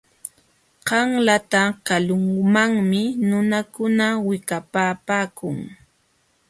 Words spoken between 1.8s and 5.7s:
kalumanmi nunakuna wikapapaakun.